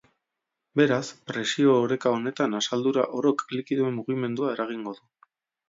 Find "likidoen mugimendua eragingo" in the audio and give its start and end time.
3.59-4.99